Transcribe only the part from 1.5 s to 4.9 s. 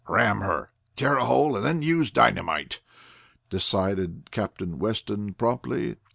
and then use dynamite," decided Captain